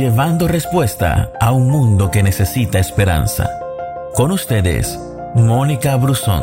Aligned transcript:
llevando 0.00 0.48
respuesta 0.48 1.30
a 1.38 1.52
un 1.52 1.68
mundo 1.68 2.10
que 2.10 2.22
necesita 2.22 2.78
esperanza. 2.78 3.50
Con 4.14 4.32
ustedes, 4.32 4.98
Mónica 5.34 5.94
Brusón. 5.96 6.42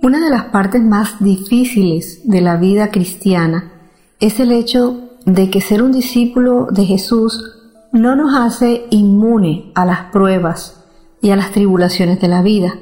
Una 0.00 0.24
de 0.24 0.30
las 0.30 0.44
partes 0.44 0.82
más 0.82 1.22
difíciles 1.22 2.22
de 2.24 2.40
la 2.40 2.56
vida 2.56 2.90
cristiana 2.90 3.72
es 4.20 4.40
el 4.40 4.52
hecho 4.52 5.10
de 5.26 5.50
que 5.50 5.60
ser 5.60 5.82
un 5.82 5.92
discípulo 5.92 6.68
de 6.70 6.86
Jesús 6.86 7.44
no 7.92 8.16
nos 8.16 8.34
hace 8.34 8.86
inmune 8.88 9.70
a 9.74 9.84
las 9.84 10.10
pruebas 10.10 10.81
y 11.22 11.30
a 11.30 11.36
las 11.36 11.52
tribulaciones 11.52 12.20
de 12.20 12.28
la 12.28 12.42
vida. 12.42 12.74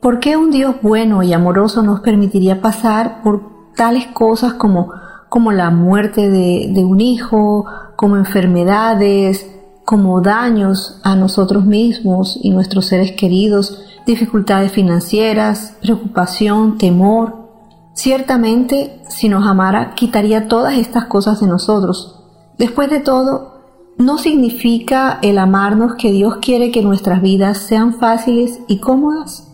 ¿Por 0.00 0.20
qué 0.20 0.38
un 0.38 0.50
Dios 0.50 0.76
bueno 0.80 1.22
y 1.22 1.34
amoroso 1.34 1.82
nos 1.82 2.00
permitiría 2.00 2.62
pasar 2.62 3.22
por 3.22 3.74
tales 3.76 4.06
cosas 4.06 4.54
como, 4.54 4.92
como 5.28 5.52
la 5.52 5.70
muerte 5.70 6.30
de, 6.30 6.70
de 6.72 6.84
un 6.84 7.00
hijo, 7.00 7.66
como 7.96 8.16
enfermedades, 8.16 9.46
como 9.84 10.20
daños 10.20 11.00
a 11.02 11.16
nosotros 11.16 11.66
mismos 11.66 12.38
y 12.40 12.50
nuestros 12.50 12.86
seres 12.86 13.12
queridos, 13.12 13.82
dificultades 14.06 14.72
financieras, 14.72 15.76
preocupación, 15.82 16.78
temor. 16.78 17.50
Ciertamente, 17.92 19.02
si 19.08 19.28
nos 19.28 19.46
amara, 19.46 19.94
quitaría 19.96 20.48
todas 20.48 20.78
estas 20.78 21.06
cosas 21.06 21.40
de 21.40 21.48
nosotros. 21.48 22.22
Después 22.56 22.88
de 22.88 23.00
todo, 23.00 23.59
no 24.00 24.16
significa 24.16 25.18
el 25.20 25.36
amarnos 25.38 25.94
que 25.96 26.10
Dios 26.10 26.38
quiere 26.40 26.70
que 26.70 26.82
nuestras 26.82 27.20
vidas 27.20 27.58
sean 27.58 27.94
fáciles 27.98 28.60
y 28.66 28.78
cómodas. 28.78 29.52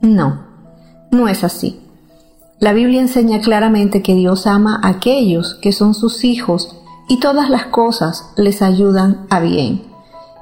No, 0.00 0.44
no 1.12 1.28
es 1.28 1.44
así. 1.44 1.80
La 2.58 2.72
Biblia 2.72 3.00
enseña 3.00 3.40
claramente 3.40 4.02
que 4.02 4.14
Dios 4.14 4.48
ama 4.48 4.80
a 4.82 4.88
aquellos 4.88 5.54
que 5.62 5.70
son 5.70 5.94
sus 5.94 6.24
hijos 6.24 6.76
y 7.08 7.20
todas 7.20 7.48
las 7.48 7.66
cosas 7.66 8.32
les 8.36 8.60
ayudan 8.60 9.26
a 9.30 9.38
bien. 9.38 9.82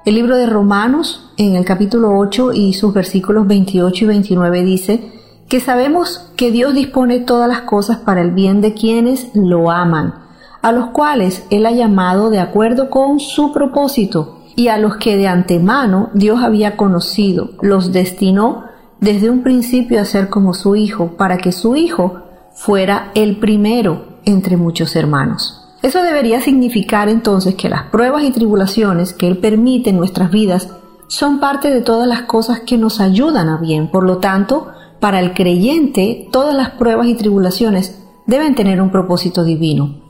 El 0.07 0.15
libro 0.15 0.39
de 0.39 0.47
Romanos, 0.47 1.31
en 1.37 1.55
el 1.55 1.67
capítulo 1.67 2.17
8 2.17 2.55
y 2.55 2.73
sus 2.73 2.95
versículos 2.95 3.47
28 3.47 4.05
y 4.05 4.09
29 4.09 4.63
dice 4.65 5.13
que 5.49 5.61
sabemos 5.61 6.31
que 6.37 6.51
Dios 6.51 6.73
dispone 6.73 7.21
todas 7.21 7.49
las 7.49 7.63
cosas 7.63 7.99
para 7.99 8.23
el 8.23 8.31
bien 8.31 8.63
de 8.63 8.73
quienes 8.73 9.31
lo 9.35 9.71
aman, 9.71 10.24
a 10.65 10.73
los 10.73 10.87
cuales 10.93 11.45
Él 11.51 11.67
ha 11.67 11.73
llamado 11.73 12.31
de 12.31 12.41
acuerdo 12.41 12.89
con 12.89 13.21
su 13.21 13.53
propósito, 13.53 14.39
y 14.57 14.69
a 14.69 14.79
los 14.79 14.97
que 14.97 15.19
de 15.19 15.29
antemano 15.29 16.09
Dios 16.15 16.43
había 16.43 16.75
conocido, 16.79 17.51
los 17.61 17.93
destinó 17.93 18.65
desde 18.99 19.29
un 19.29 19.43
principio 19.43 20.01
a 20.01 20.07
ser 20.07 20.31
como 20.31 20.55
su 20.55 20.75
Hijo, 20.75 21.19
para 21.19 21.37
que 21.37 21.53
su 21.53 21.77
Hijo 21.77 22.23
fuera 22.55 23.11
el 23.15 23.39
primero 23.41 24.21
entre 24.25 24.57
muchos 24.57 24.97
hermanos. 24.97 25.69
Eso 25.83 26.03
debería 26.03 26.41
significar 26.41 27.11
entonces 27.11 27.57
que 27.57 27.69
las 27.69 27.83
pruebas 27.91 28.25
y 28.25 28.31
tribulaciones 28.31 29.13
que 29.13 29.27
Él 29.27 29.37
permite 29.37 29.91
en 29.91 29.99
nuestras 29.99 30.31
vidas 30.31 30.71
son 31.09 31.41
parte 31.41 31.69
de 31.69 31.83
todas 31.83 32.09
las 32.09 32.23
cosas 32.23 32.61
que 32.61 32.79
nos 32.79 33.03
ayudan 33.03 33.51
a 33.51 33.59
bien. 33.59 33.91
Por 33.91 34.05
lo 34.05 34.17
tanto, 34.17 34.69
para 34.99 35.21
el 35.21 35.35
creyente, 35.35 36.27
todas 36.33 36.55
las 36.55 36.71
pruebas 36.71 37.07
y 37.09 37.17
tribulaciones 37.17 38.03
deben 38.27 38.55
tener 38.55 38.81
un 38.81 38.91
propósito 38.91 39.45
divino. 39.45 40.04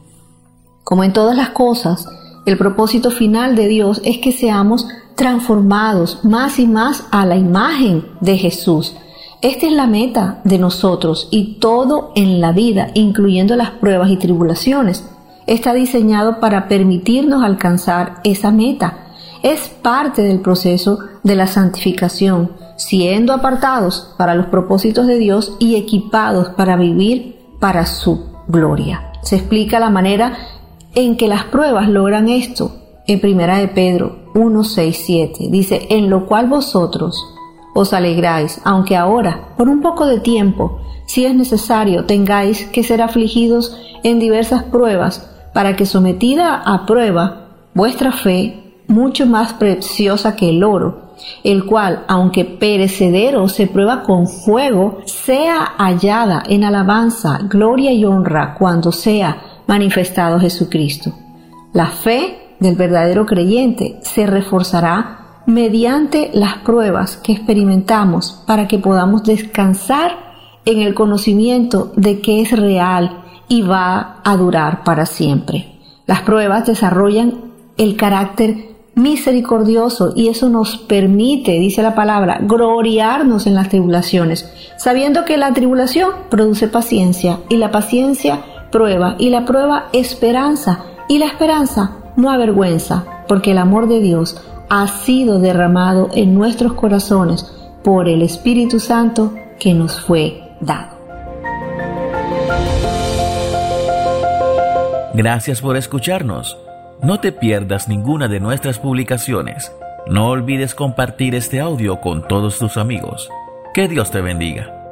Como 0.85 1.03
en 1.03 1.13
todas 1.13 1.37
las 1.37 1.51
cosas, 1.51 2.07
el 2.47 2.57
propósito 2.59 3.11
final 3.11 3.57
de 3.57 3.67
Dios 3.67 4.01
es 4.05 4.19
que 4.19 4.33
seamos 4.33 4.87
transformados 5.17 6.21
más 6.25 6.59
y 6.59 6.67
más 6.67 7.05
a 7.11 7.25
la 7.27 7.37
imagen 7.37 8.07
de 8.21 8.37
Jesús. 8.37 8.95
Esta 9.41 9.67
es 9.67 9.73
la 9.73 9.87
meta 9.87 10.41
de 10.45 10.59
nosotros 10.59 11.29
y 11.31 11.59
todo 11.59 12.13
en 12.15 12.41
la 12.41 12.53
vida, 12.53 12.91
incluyendo 12.95 13.57
las 13.57 13.71
pruebas 13.71 14.11
y 14.11 14.17
tribulaciones 14.17 15.05
está 15.47 15.75
diseñado 15.75 16.41
para 16.41 16.69
permitirnos 16.69 17.43
alcanzar 17.43 18.21
esa 18.25 18.51
meta. 18.51 18.99
Es 19.43 19.69
parte 19.69 20.23
del 20.23 20.41
proceso 20.41 20.99
de 21.23 21.37
la 21.37 21.47
santificación, 21.47 22.53
siendo 22.77 23.33
apartados 23.33 24.15
para 24.17 24.35
los 24.35 24.47
propósitos 24.47 25.07
de 25.07 25.19
Dios 25.19 25.57
y 25.59 25.77
equipados 25.77 26.49
para 26.51 26.77
vivir 26.77 27.39
para 27.61 27.87
su 27.87 28.27
gloria. 28.49 29.11
Se 29.23 29.37
explica 29.37 29.81
la 29.81 29.91
manera 29.91 30.37
en 30.95 31.17
que 31.17 31.29
las 31.29 31.45
pruebas 31.45 31.89
logran 31.89 32.29
esto. 32.29 32.73
En 33.07 33.21
primera 33.21 33.59
de 33.59 33.69
Pedro 33.69 34.31
1, 34.35 34.65
6, 34.65 35.03
7 35.05 35.49
dice, 35.51 35.87
en 35.91 36.09
lo 36.09 36.27
cual 36.27 36.49
vosotros 36.49 37.23
os 37.75 37.93
alegráis, 37.93 38.61
aunque 38.65 38.97
ahora, 38.97 39.49
por 39.57 39.69
un 39.69 39.83
poco 39.83 40.07
de 40.07 40.21
tiempo, 40.21 40.81
si 41.07 41.27
es 41.27 41.35
necesario, 41.35 42.07
tengáis 42.07 42.65
que 42.67 42.83
ser 42.83 43.03
afligidos 43.03 43.77
en 44.03 44.19
diversas 44.21 44.63
pruebas, 44.65 45.31
para 45.53 45.77
que 45.77 45.87
sometida 45.87 46.57
a 46.57 46.87
prueba 46.87 47.49
vuestra 47.75 48.13
fe, 48.13 48.61
mucho 48.87 49.27
más 49.27 49.55
preciosa 49.55 50.37
que 50.37 50.51
el 50.51 50.63
oro, 50.63 51.13
el 51.43 51.65
cual, 51.65 52.05
aunque 52.09 52.45
perecedero 52.45 53.49
se 53.49 53.67
prueba 53.67 54.03
con 54.03 54.27
fuego, 54.27 54.99
sea 55.05 55.75
hallada 55.79 56.43
en 56.49 56.65
alabanza, 56.65 57.39
gloria 57.49 57.93
y 57.93 58.05
honra 58.05 58.55
cuando 58.59 58.93
sea 58.93 59.54
manifestado 59.67 60.41
Jesucristo. 60.41 61.13
La 61.73 61.87
fe 61.87 62.57
del 62.61 62.77
verdadero 62.77 63.27
creyente 63.27 63.99
se 64.03 64.27
reforzará 64.27 65.43
mediante 65.47 66.31
las 66.33 66.59
pruebas 66.59 67.17
que 67.17 67.33
experimentamos 67.33 68.43
para 68.47 68.67
que 68.67 68.79
podamos 68.79 69.25
descansar 69.25 70.13
en 70.65 70.81
el 70.81 70.95
conocimiento 70.95 71.93
de 71.97 72.21
que 72.21 72.41
es 72.41 72.53
real 72.53 73.25
y 73.49 73.63
va 73.63 74.21
a 74.25 74.37
durar 74.37 74.85
para 74.85 75.05
siempre. 75.05 75.79
Las 76.07 76.23
pruebas 76.23 76.67
desarrollan 76.67 77.53
el 77.77 77.97
carácter 77.97 78.75
misericordioso 78.95 80.13
y 80.15 80.29
eso 80.29 80.49
nos 80.49 80.77
permite, 80.77 81.53
dice 81.53 81.83
la 81.83 81.95
palabra, 81.95 82.39
gloriarnos 82.43 83.47
en 83.47 83.55
las 83.55 83.69
tribulaciones, 83.69 84.49
sabiendo 84.79 85.25
que 85.25 85.37
la 85.37 85.53
tribulación 85.53 86.11
produce 86.31 86.69
paciencia 86.69 87.41
y 87.49 87.57
la 87.57 87.71
paciencia 87.71 88.41
prueba 88.75 89.15
y 89.21 89.31
la 89.31 89.45
prueba 89.45 89.85
esperanza 89.93 90.81
y 91.09 91.19
la 91.19 91.27
esperanza 91.27 91.93
no 92.17 92.29
avergüenza, 92.33 93.05
porque 93.29 93.53
el 93.53 93.59
amor 93.59 93.87
de 93.87 94.01
Dios 94.01 94.43
ha 94.69 94.89
sido 94.89 95.39
derramado 95.39 96.09
en 96.13 96.35
nuestros 96.35 96.73
corazones 96.73 97.55
por 97.85 98.09
el 98.09 98.21
Espíritu 98.21 98.81
Santo 98.81 99.33
que 99.61 99.75
nos 99.75 100.01
fue 100.01 100.43
dado. 100.61 100.93
Gracias 105.15 105.61
por 105.61 105.77
escucharnos. 105.77 106.59
No 107.01 107.21
te 107.21 107.31
pierdas 107.31 107.87
ninguna 107.87 108.27
de 108.27 108.41
nuestras 108.41 108.81
publicaciones. 108.81 109.73
No 110.09 110.31
olvides 110.31 110.75
compartir 110.75 111.37
este 111.37 111.61
audio 111.61 112.01
con 112.01 112.27
todos 112.27 112.59
tus 112.59 112.77
amigos. 112.77 113.29
Que 113.73 113.87
Dios 113.87 114.11
te 114.11 114.21
bendiga. 114.21 114.84